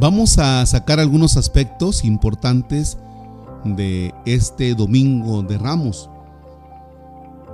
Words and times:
Vamos 0.00 0.38
a 0.38 0.64
sacar 0.64 1.00
algunos 1.00 1.36
aspectos 1.36 2.04
importantes 2.04 2.98
de 3.64 4.14
este 4.26 4.72
domingo 4.76 5.42
de 5.42 5.58
Ramos. 5.58 6.08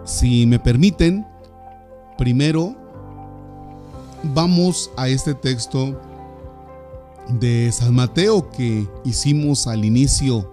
Si 0.04 0.44
me 0.44 0.58
permiten, 0.58 1.26
primero 2.18 2.76
vamos 4.34 4.90
a 4.98 5.08
este 5.08 5.32
texto 5.32 5.98
de 7.30 7.72
San 7.72 7.94
Mateo 7.94 8.50
que 8.50 8.86
hicimos 9.06 9.66
al 9.66 9.86
inicio 9.86 10.50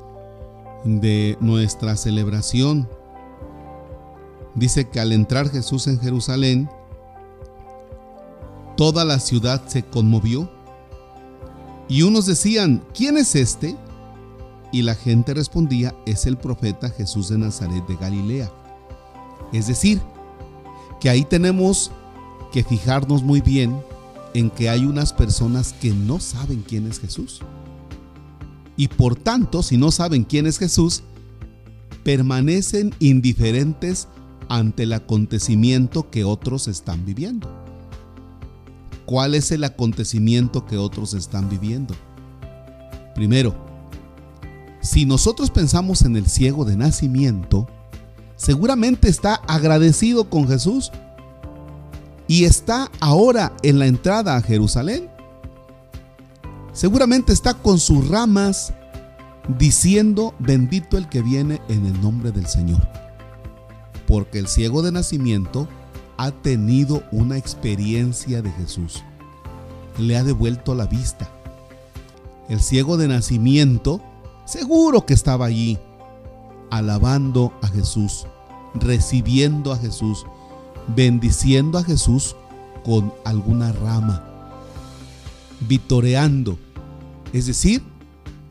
de 0.85 1.37
nuestra 1.41 1.97
celebración. 1.97 2.87
Dice 4.55 4.87
que 4.87 5.01
al 5.01 5.11
entrar 5.11 5.49
Jesús 5.49 5.87
en 5.87 5.99
Jerusalén, 5.99 6.69
toda 8.77 9.03
la 9.03 9.19
ciudad 9.19 9.61
se 9.67 9.83
conmovió 9.83 10.60
y 11.91 12.03
unos 12.03 12.25
decían, 12.25 12.81
¿quién 12.93 13.17
es 13.17 13.35
este? 13.35 13.75
Y 14.71 14.83
la 14.83 14.95
gente 14.95 15.33
respondía, 15.33 15.93
es 16.05 16.25
el 16.25 16.37
profeta 16.37 16.89
Jesús 16.89 17.27
de 17.27 17.37
Nazaret 17.37 17.85
de 17.85 17.97
Galilea. 17.97 18.49
Es 19.51 19.67
decir, 19.67 19.99
que 21.01 21.09
ahí 21.09 21.25
tenemos 21.25 21.91
que 22.53 22.63
fijarnos 22.63 23.23
muy 23.23 23.41
bien 23.41 23.77
en 24.33 24.49
que 24.49 24.69
hay 24.69 24.85
unas 24.85 25.11
personas 25.11 25.73
que 25.73 25.89
no 25.89 26.21
saben 26.21 26.63
quién 26.65 26.87
es 26.87 26.97
Jesús. 26.97 27.41
Y 28.77 28.87
por 28.87 29.17
tanto, 29.17 29.61
si 29.61 29.75
no 29.75 29.91
saben 29.91 30.23
quién 30.23 30.47
es 30.47 30.59
Jesús, 30.59 31.03
permanecen 32.05 32.95
indiferentes 32.99 34.07
ante 34.47 34.83
el 34.83 34.93
acontecimiento 34.93 36.09
que 36.09 36.23
otros 36.23 36.69
están 36.69 37.05
viviendo. 37.05 37.60
¿Cuál 39.11 39.35
es 39.35 39.51
el 39.51 39.65
acontecimiento 39.65 40.65
que 40.65 40.77
otros 40.77 41.13
están 41.13 41.49
viviendo? 41.49 41.93
Primero, 43.13 43.53
si 44.79 45.05
nosotros 45.05 45.51
pensamos 45.51 46.03
en 46.03 46.15
el 46.15 46.27
ciego 46.27 46.63
de 46.63 46.77
nacimiento, 46.77 47.67
seguramente 48.37 49.09
está 49.09 49.35
agradecido 49.49 50.29
con 50.29 50.47
Jesús 50.47 50.93
y 52.29 52.45
está 52.45 52.89
ahora 53.01 53.51
en 53.63 53.79
la 53.79 53.87
entrada 53.87 54.37
a 54.37 54.41
Jerusalén. 54.41 55.09
Seguramente 56.71 57.33
está 57.33 57.53
con 57.53 57.79
sus 57.79 58.07
ramas 58.07 58.71
diciendo, 59.59 60.33
bendito 60.39 60.97
el 60.97 61.09
que 61.09 61.21
viene 61.21 61.59
en 61.67 61.85
el 61.85 62.01
nombre 62.01 62.31
del 62.31 62.47
Señor. 62.47 62.79
Porque 64.07 64.39
el 64.39 64.47
ciego 64.47 64.81
de 64.81 64.93
nacimiento 64.93 65.67
ha 66.21 66.29
tenido 66.29 67.01
una 67.11 67.35
experiencia 67.35 68.43
de 68.43 68.51
Jesús. 68.51 69.01
Le 69.97 70.15
ha 70.17 70.23
devuelto 70.23 70.75
la 70.75 70.85
vista. 70.85 71.27
El 72.47 72.59
ciego 72.59 72.95
de 72.95 73.07
nacimiento 73.07 74.03
seguro 74.45 75.03
que 75.07 75.15
estaba 75.15 75.47
allí, 75.47 75.79
alabando 76.69 77.51
a 77.63 77.67
Jesús, 77.69 78.27
recibiendo 78.75 79.71
a 79.71 79.77
Jesús, 79.77 80.27
bendiciendo 80.95 81.79
a 81.79 81.83
Jesús 81.83 82.35
con 82.85 83.11
alguna 83.25 83.71
rama, 83.71 84.23
vitoreando, 85.61 86.59
es 87.33 87.47
decir, 87.47 87.81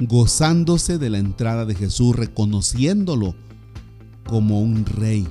gozándose 0.00 0.98
de 0.98 1.08
la 1.08 1.18
entrada 1.18 1.66
de 1.66 1.76
Jesús, 1.76 2.16
reconociéndolo 2.16 3.36
como 4.26 4.60
un 4.60 4.84
rey. 4.86 5.28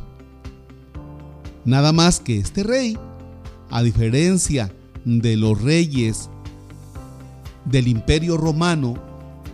Nada 1.65 1.91
más 1.91 2.19
que 2.19 2.37
este 2.37 2.63
rey, 2.63 2.97
a 3.69 3.83
diferencia 3.83 4.71
de 5.05 5.35
los 5.37 5.61
reyes 5.61 6.29
del 7.65 7.87
imperio 7.87 8.37
romano, 8.37 8.95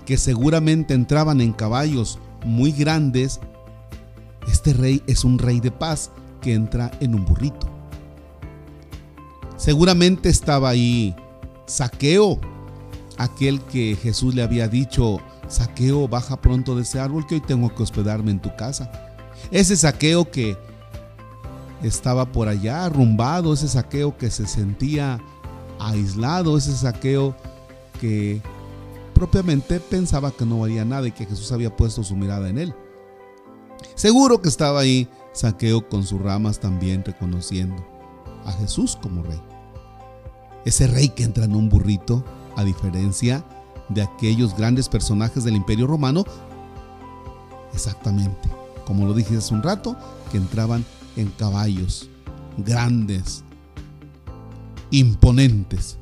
que 0.06 0.18
seguramente 0.18 0.94
entraban 0.94 1.42
en 1.42 1.52
caballos 1.52 2.20
muy 2.46 2.72
grandes, 2.72 3.40
este 4.52 4.74
rey 4.74 5.02
es 5.08 5.24
un 5.24 5.40
rey 5.40 5.60
de 5.60 5.72
paz 5.72 6.12
que 6.42 6.54
entra 6.54 6.92
en 7.00 7.16
un 7.16 7.26
burrito. 7.26 7.68
Seguramente 9.58 10.30
estaba 10.30 10.70
ahí 10.70 11.16
Saqueo, 11.66 12.40
aquel 13.18 13.62
que 13.62 13.98
Jesús 14.02 14.36
le 14.36 14.44
había 14.44 14.68
dicho, 14.68 15.20
Saqueo, 15.48 16.08
baja 16.08 16.40
pronto 16.40 16.76
de 16.76 16.84
ese 16.84 17.00
árbol 17.00 17.26
que 17.26 17.36
hoy 17.36 17.42
tengo 17.42 17.74
que 17.74 17.84
hospedarme 17.84 18.32
en 18.32 18.42
tu 18.42 18.56
casa. 18.56 18.92
Ese 19.52 19.76
Saqueo 19.76 20.30
que 20.30 20.58
estaba 21.84 22.32
por 22.32 22.48
allá 22.48 22.86
arrumbado, 22.86 23.54
ese 23.54 23.68
Saqueo 23.68 24.18
que 24.18 24.30
se 24.32 24.48
sentía 24.48 25.20
aislado, 25.80 26.58
ese 26.58 26.76
Saqueo 26.76 27.36
que 28.00 28.42
propiamente 29.14 29.80
pensaba 29.80 30.32
que 30.32 30.46
no 30.46 30.60
valía 30.60 30.86
nada 30.86 31.08
y 31.08 31.12
que 31.12 31.26
Jesús 31.26 31.52
había 31.52 31.76
puesto 31.76 32.04
su 32.04 32.16
mirada 32.16 32.50
en 32.50 32.58
él. 32.58 32.76
Seguro 33.96 34.42
que 34.42 34.50
estaba 34.50 34.80
ahí 34.82 35.08
Saqueo 35.34 35.88
con 35.88 36.06
sus 36.06 36.22
ramas 36.22 36.60
también 36.60 37.04
reconociendo 37.04 37.86
a 38.46 38.52
Jesús 38.54 38.98
como 39.02 39.24
rey. 39.24 39.42
Ese 40.66 40.88
rey 40.88 41.10
que 41.10 41.24
entra 41.24 41.46
en 41.46 41.56
un 41.56 41.70
burrito, 41.70 42.24
a 42.56 42.64
diferencia 42.64 43.44
de 43.90 44.02
aquellos 44.02 44.56
grandes 44.56 44.90
personajes 44.90 45.44
del 45.44 45.56
imperio 45.56 45.88
romano, 45.88 46.26
exactamente, 47.74 48.50
como 48.86 49.06
lo 49.06 49.14
dije 49.14 49.38
hace 49.38 49.54
un 49.54 49.64
rato, 49.64 49.96
que 50.32 50.38
entraban 50.38 50.86
en 51.16 51.30
caballos 51.30 52.10
grandes, 52.58 53.44
imponentes. 54.92 55.98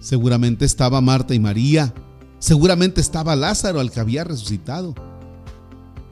Seguramente 0.00 0.64
estaba 0.64 1.00
Marta 1.00 1.34
y 1.34 1.38
María. 1.38 1.94
Seguramente 2.38 3.00
estaba 3.00 3.36
Lázaro, 3.36 3.80
al 3.80 3.90
que 3.90 4.00
había 4.00 4.24
resucitado, 4.24 4.94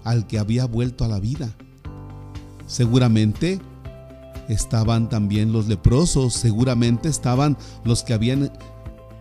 al 0.04 0.26
que 0.26 0.38
había 0.38 0.64
vuelto 0.64 1.04
a 1.04 1.08
la 1.08 1.20
vida. 1.20 1.54
Seguramente 2.66 3.60
estaban 4.48 5.08
también 5.08 5.52
los 5.52 5.68
leprosos, 5.68 6.32
seguramente 6.34 7.08
estaban 7.08 7.58
los 7.84 8.02
que 8.02 8.14
habían 8.14 8.50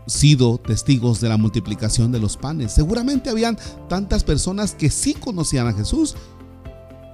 sido 0.07 0.57
testigos 0.57 1.21
de 1.21 1.29
la 1.29 1.37
multiplicación 1.37 2.11
de 2.11 2.19
los 2.19 2.37
panes. 2.37 2.71
Seguramente 2.71 3.29
habían 3.29 3.57
tantas 3.87 4.23
personas 4.23 4.73
que 4.73 4.89
sí 4.89 5.13
conocían 5.13 5.67
a 5.67 5.73
Jesús 5.73 6.15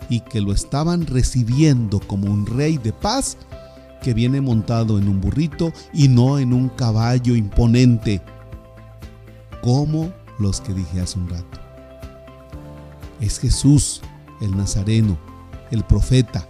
y 0.09 0.21
que 0.21 0.41
lo 0.41 0.53
estaban 0.53 1.05
recibiendo 1.05 1.99
como 1.99 2.31
un 2.31 2.45
rey 2.45 2.77
de 2.77 2.93
paz 2.93 3.37
que 4.01 4.13
viene 4.13 4.41
montado 4.41 4.97
en 4.97 5.07
un 5.07 5.19
burrito 5.19 5.73
y 5.93 6.07
no 6.07 6.39
en 6.39 6.53
un 6.53 6.69
caballo 6.69 7.35
imponente, 7.35 8.21
como 9.61 10.13
los 10.39 10.61
que 10.61 10.73
dije 10.73 11.01
hace 11.01 11.19
un 11.19 11.29
rato. 11.29 11.59
Es 13.19 13.39
Jesús, 13.39 14.01
el 14.41 14.55
Nazareno, 14.55 15.17
el 15.71 15.83
profeta. 15.83 16.47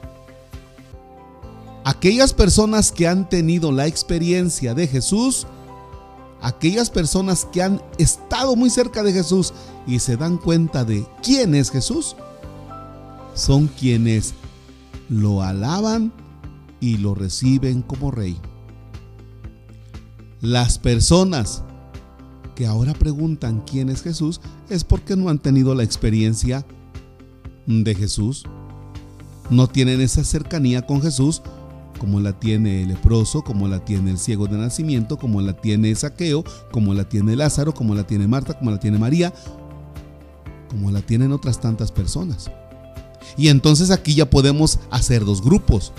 Aquellas 1.86 2.34
personas 2.34 2.92
que 2.92 3.08
han 3.08 3.30
tenido 3.30 3.72
la 3.72 3.88
experiencia 3.88 4.74
de 4.74 4.88
Jesús, 4.88 5.48
aquellas 6.42 6.90
personas 6.90 7.46
que 7.52 7.62
han 7.62 7.82
estado 7.98 8.56
muy 8.56 8.70
cerca 8.70 9.04
de 9.04 9.14
Jesús 9.14 9.54
y 9.86 10.00
se 10.00 10.18
dan 10.18 10.38
cuenta 10.38 10.84
de 10.84 11.06
quién 11.24 11.56
es 11.56 11.72
Jesús, 11.72 12.16
son 13.34 13.68
quienes 13.68 14.34
lo 15.10 15.44
alaban 15.44 16.12
y 16.80 16.98
lo 16.98 17.16
reciben 17.16 17.82
como 17.82 18.12
rey. 18.12 18.40
Las 20.42 20.78
personas 20.78 21.64
que 22.56 22.68
ahora 22.68 22.94
preguntan 22.94 23.64
quién 23.66 23.90
es 23.90 24.02
Jesús 24.02 24.42
es 24.70 24.84
porque 24.84 25.16
no 25.16 25.30
han 25.30 25.40
tenido 25.40 25.76
la 25.76 25.84
experiencia 25.84 26.66
de 27.66 27.96
Jesús. 27.96 28.44
No 29.50 29.68
tienen 29.68 30.02
esa 30.02 30.24
cercanía 30.24 30.86
con 30.86 31.02
Jesús 31.02 31.42
como 31.98 32.20
la 32.20 32.34
tiene 32.34 32.84
el 32.84 32.90
leproso, 32.90 33.44
como 33.44 33.68
la 33.68 33.84
tiene 33.84 34.12
el 34.12 34.18
ciego 34.18 34.48
de 34.48 34.58
nacimiento, 34.58 35.18
como 35.18 35.42
la 35.42 35.54
tiene 35.54 35.94
Saqueo, 35.96 36.44
como 36.72 36.94
la 36.94 37.08
tiene 37.08 37.36
Lázaro, 37.36 37.74
como 37.74 37.96
la 37.96 38.06
tiene 38.06 38.28
Marta, 38.28 38.58
como 38.58 38.72
la 38.72 38.80
tiene 38.80 38.98
María, 38.98 39.34
como 40.70 40.92
la 40.92 41.02
tienen 41.02 41.32
otras 41.32 41.60
tantas 41.60 41.92
personas. 41.92 42.52
Y 43.36 43.50
entonces 43.50 43.92
aquí 43.92 44.16
ya 44.16 44.30
podemos 44.30 44.80
hacer 44.90 45.26
dos 45.26 45.42
grupos. 45.42 45.94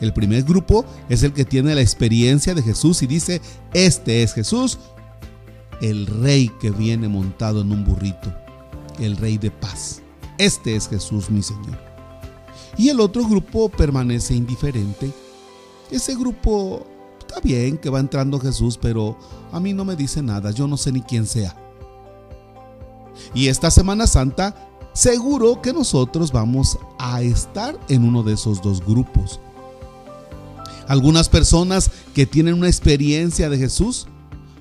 El 0.00 0.12
primer 0.12 0.42
grupo 0.42 0.84
es 1.08 1.22
el 1.22 1.32
que 1.32 1.44
tiene 1.44 1.74
la 1.74 1.80
experiencia 1.80 2.54
de 2.54 2.62
Jesús 2.62 3.02
y 3.02 3.06
dice, 3.06 3.40
este 3.72 4.22
es 4.22 4.34
Jesús, 4.34 4.78
el 5.80 6.06
rey 6.06 6.50
que 6.60 6.70
viene 6.70 7.08
montado 7.08 7.60
en 7.60 7.72
un 7.72 7.84
burrito, 7.84 8.32
el 8.98 9.16
rey 9.16 9.38
de 9.38 9.50
paz. 9.50 10.02
Este 10.38 10.74
es 10.74 10.88
Jesús 10.88 11.30
mi 11.30 11.42
Señor. 11.42 11.91
Y 12.76 12.88
el 12.88 13.00
otro 13.00 13.26
grupo 13.26 13.68
permanece 13.68 14.34
indiferente. 14.34 15.12
Ese 15.90 16.14
grupo 16.14 16.86
está 17.18 17.40
bien 17.40 17.76
que 17.76 17.90
va 17.90 18.00
entrando 18.00 18.40
Jesús, 18.40 18.78
pero 18.80 19.16
a 19.52 19.60
mí 19.60 19.72
no 19.72 19.84
me 19.84 19.96
dice 19.96 20.22
nada, 20.22 20.50
yo 20.50 20.66
no 20.66 20.76
sé 20.76 20.92
ni 20.92 21.02
quién 21.02 21.26
sea. 21.26 21.56
Y 23.34 23.48
esta 23.48 23.70
Semana 23.70 24.06
Santa, 24.06 24.70
seguro 24.94 25.60
que 25.60 25.72
nosotros 25.72 26.32
vamos 26.32 26.78
a 26.98 27.22
estar 27.22 27.78
en 27.88 28.04
uno 28.04 28.22
de 28.22 28.34
esos 28.34 28.62
dos 28.62 28.84
grupos. 28.84 29.38
Algunas 30.88 31.28
personas 31.28 31.90
que 32.14 32.26
tienen 32.26 32.54
una 32.54 32.68
experiencia 32.68 33.48
de 33.48 33.58
Jesús 33.58 34.06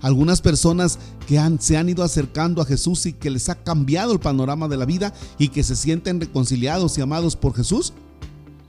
algunas 0.01 0.41
personas 0.41 0.97
que 1.27 1.39
se 1.59 1.77
han 1.77 1.89
ido 1.89 2.03
acercando 2.03 2.61
a 2.61 2.65
Jesús 2.65 3.05
y 3.05 3.13
que 3.13 3.29
les 3.29 3.49
ha 3.49 3.55
cambiado 3.55 4.13
el 4.13 4.19
panorama 4.19 4.67
de 4.67 4.77
la 4.77 4.85
vida 4.85 5.13
y 5.37 5.49
que 5.49 5.63
se 5.63 5.75
sienten 5.75 6.19
reconciliados 6.19 6.97
y 6.97 7.01
amados 7.01 7.35
por 7.35 7.55
Jesús, 7.55 7.93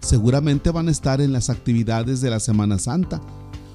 seguramente 0.02 0.70
van 0.70 0.88
a 0.88 0.90
estar 0.90 1.20
en 1.20 1.32
las 1.32 1.48
actividades 1.48 2.20
de 2.20 2.30
la 2.30 2.40
Semana 2.40 2.78
Santa. 2.78 3.20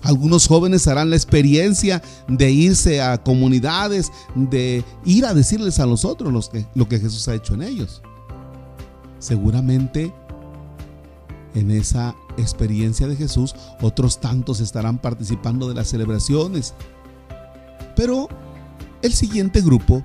Algunos 0.03 0.47
jóvenes 0.47 0.87
harán 0.87 1.09
la 1.09 1.15
experiencia 1.15 2.01
de 2.27 2.51
irse 2.51 3.01
a 3.01 3.23
comunidades, 3.23 4.11
de 4.35 4.83
ir 5.03 5.25
a 5.25 5.33
decirles 5.33 5.79
a 5.79 5.85
los 5.85 6.05
otros 6.05 6.31
lo 6.31 6.41
que, 6.41 6.65
lo 6.75 6.87
que 6.87 6.99
Jesús 6.99 7.27
ha 7.27 7.35
hecho 7.35 7.55
en 7.55 7.63
ellos. 7.63 8.01
Seguramente 9.19 10.13
en 11.55 11.71
esa 11.71 12.15
experiencia 12.37 13.07
de 13.07 13.15
Jesús, 13.15 13.55
otros 13.81 14.21
tantos 14.21 14.59
estarán 14.59 14.99
participando 14.99 15.67
de 15.67 15.73
las 15.73 15.87
celebraciones. 15.87 16.75
Pero 17.95 18.27
el 19.01 19.13
siguiente 19.13 19.61
grupo, 19.61 20.03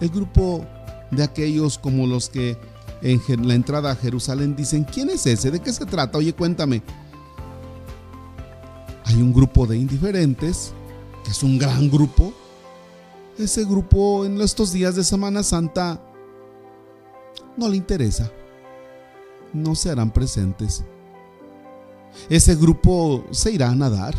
el 0.00 0.08
grupo 0.08 0.64
de 1.10 1.22
aquellos 1.22 1.78
como 1.78 2.06
los 2.06 2.30
que 2.30 2.56
en 3.04 3.46
la 3.46 3.54
entrada 3.54 3.90
a 3.90 3.96
Jerusalén 3.96 4.56
dicen, 4.56 4.84
¿quién 4.84 5.10
es 5.10 5.26
ese? 5.26 5.50
¿De 5.50 5.60
qué 5.60 5.72
se 5.72 5.84
trata? 5.84 6.16
Oye, 6.16 6.32
cuéntame. 6.32 6.82
Hay 9.04 9.20
un 9.20 9.32
grupo 9.32 9.66
de 9.66 9.76
indiferentes, 9.76 10.72
que 11.22 11.30
es 11.30 11.42
un 11.42 11.58
gran 11.58 11.90
grupo. 11.90 12.32
Ese 13.38 13.64
grupo 13.64 14.24
en 14.24 14.40
estos 14.40 14.72
días 14.72 14.96
de 14.96 15.04
Semana 15.04 15.42
Santa 15.42 16.00
no 17.58 17.68
le 17.68 17.76
interesa. 17.76 18.30
No 19.52 19.74
se 19.74 19.90
harán 19.90 20.10
presentes. 20.10 20.82
Ese 22.30 22.54
grupo 22.54 23.26
se 23.32 23.52
irá 23.52 23.68
a 23.68 23.74
nadar 23.74 24.14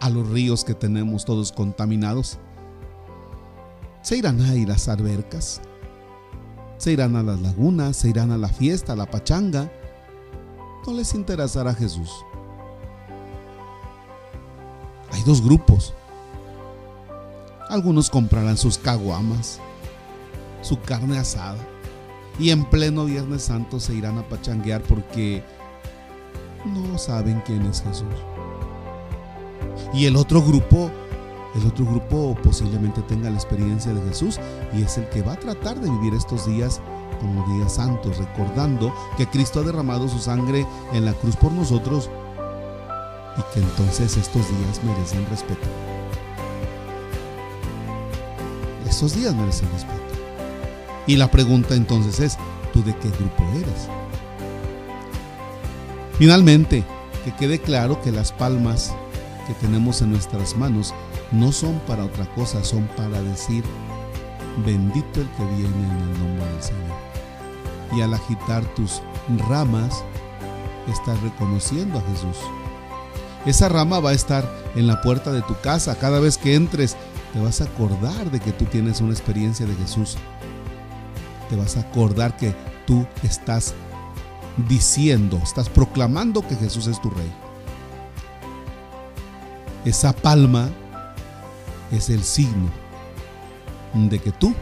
a 0.00 0.10
los 0.10 0.28
ríos 0.28 0.64
que 0.64 0.74
tenemos 0.74 1.24
todos 1.24 1.50
contaminados. 1.50 2.38
Se 4.02 4.18
irán 4.18 4.38
a 4.42 4.54
ir 4.54 4.68
a 4.68 4.72
las 4.74 4.86
albercas. 4.88 5.62
Se 6.78 6.92
irán 6.92 7.16
a 7.16 7.22
las 7.22 7.40
lagunas, 7.40 7.96
se 7.96 8.08
irán 8.08 8.30
a 8.32 8.38
la 8.38 8.48
fiesta, 8.48 8.92
a 8.92 8.96
la 8.96 9.10
pachanga. 9.10 9.70
No 10.86 10.92
les 10.92 11.14
interesará 11.14 11.74
Jesús. 11.74 12.10
Hay 15.12 15.22
dos 15.24 15.42
grupos. 15.42 15.94
Algunos 17.68 18.10
comprarán 18.10 18.56
sus 18.56 18.78
caguamas, 18.78 19.58
su 20.62 20.80
carne 20.80 21.18
asada 21.18 21.58
y 22.38 22.50
en 22.50 22.64
pleno 22.64 23.06
Viernes 23.06 23.42
Santo 23.42 23.80
se 23.80 23.94
irán 23.94 24.18
a 24.18 24.28
pachanguear 24.28 24.82
porque 24.82 25.42
no 26.66 26.98
saben 26.98 27.42
quién 27.46 27.62
es 27.66 27.82
Jesús. 27.82 28.06
Y 29.94 30.06
el 30.06 30.16
otro 30.16 30.42
grupo, 30.42 30.90
el 31.56 31.66
otro 31.66 31.86
grupo 31.86 32.36
posiblemente 32.42 33.00
tenga 33.02 33.30
la 33.30 33.36
experiencia 33.36 33.92
de 33.92 34.02
Jesús 34.08 34.38
y 34.74 34.82
es 34.82 34.98
el 34.98 35.08
que 35.08 35.22
va 35.22 35.32
a 35.32 35.40
tratar 35.40 35.80
de 35.80 35.90
vivir 35.90 36.14
estos 36.14 36.46
días 36.46 36.80
como 37.20 37.46
días 37.56 37.74
santos, 37.74 38.18
recordando 38.18 38.94
que 39.16 39.26
Cristo 39.26 39.60
ha 39.60 39.62
derramado 39.62 40.08
su 40.08 40.18
sangre 40.18 40.66
en 40.92 41.04
la 41.04 41.14
cruz 41.14 41.34
por 41.36 41.52
nosotros 41.52 42.10
y 43.38 43.54
que 43.54 43.60
entonces 43.60 44.16
estos 44.16 44.46
días 44.48 44.84
merecen 44.84 45.26
respeto. 45.30 45.66
Estos 48.86 49.14
días 49.14 49.34
merecen 49.34 49.70
respeto. 49.72 49.96
Y 51.06 51.16
la 51.16 51.30
pregunta 51.30 51.74
entonces 51.74 52.20
es, 52.20 52.38
¿tú 52.72 52.82
de 52.82 52.94
qué 52.96 53.08
grupo 53.08 53.42
eres? 53.54 53.88
Finalmente, 56.18 56.84
que 57.24 57.34
quede 57.34 57.58
claro 57.58 58.00
que 58.02 58.12
las 58.12 58.32
palmas 58.32 58.94
que 59.46 59.54
tenemos 59.54 60.02
en 60.02 60.10
nuestras 60.10 60.56
manos 60.56 60.94
no 61.32 61.52
son 61.52 61.78
para 61.80 62.04
otra 62.04 62.26
cosa, 62.34 62.62
son 62.64 62.86
para 62.96 63.20
decir, 63.22 63.64
bendito 64.64 65.20
el 65.20 65.28
que 65.30 65.44
viene 65.56 65.66
en 65.66 66.00
el 66.00 66.18
nombre 66.18 66.46
del 66.46 66.62
Señor. 66.62 66.96
Y 67.96 68.00
al 68.00 68.14
agitar 68.14 68.64
tus 68.74 69.02
ramas, 69.48 70.04
estás 70.90 71.20
reconociendo 71.22 71.98
a 71.98 72.02
Jesús. 72.02 72.38
Esa 73.44 73.68
rama 73.68 74.00
va 74.00 74.10
a 74.10 74.14
estar 74.14 74.48
en 74.74 74.86
la 74.86 75.00
puerta 75.02 75.32
de 75.32 75.42
tu 75.42 75.54
casa. 75.60 75.96
Cada 75.96 76.18
vez 76.18 76.36
que 76.36 76.54
entres, 76.54 76.96
te 77.32 77.40
vas 77.40 77.60
a 77.60 77.64
acordar 77.64 78.30
de 78.30 78.40
que 78.40 78.52
tú 78.52 78.64
tienes 78.64 79.00
una 79.00 79.12
experiencia 79.12 79.66
de 79.66 79.74
Jesús. 79.76 80.16
Te 81.48 81.56
vas 81.56 81.76
a 81.76 81.80
acordar 81.80 82.36
que 82.36 82.54
tú 82.86 83.06
estás 83.22 83.74
diciendo, 84.68 85.38
estás 85.42 85.68
proclamando 85.68 86.46
que 86.46 86.56
Jesús 86.56 86.86
es 86.86 87.00
tu 87.00 87.10
rey. 87.10 87.32
Esa 89.84 90.12
palma 90.12 90.70
es 91.90 92.10
el 92.10 92.22
signo 92.22 92.70
de 93.94 94.18
que 94.18 94.32
tú 94.32 94.54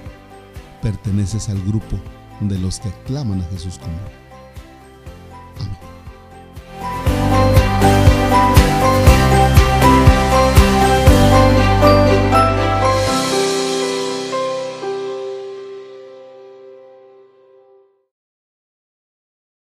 perteneces 0.82 1.49
al 1.49 1.61
grupo 1.62 1.99
de 2.41 2.59
los 2.59 2.81
que 2.81 2.88
aclaman 2.88 3.41
a 3.41 3.44
Jesús 3.44 3.79
como 3.79 3.97